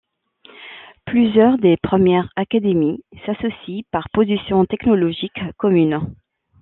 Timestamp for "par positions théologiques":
3.91-5.39